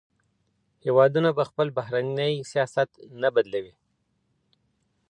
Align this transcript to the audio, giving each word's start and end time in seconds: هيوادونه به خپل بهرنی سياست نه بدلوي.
هيوادونه 0.83 1.29
به 1.37 1.43
خپل 1.49 1.67
بهرنی 1.77 2.33
سياست 2.51 2.91
نه 3.21 3.29
بدلوي. 3.35 3.73